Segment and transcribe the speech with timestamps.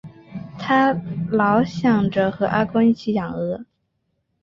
[0.57, 0.99] 她
[1.31, 3.63] 老著想和阿公一起养鹅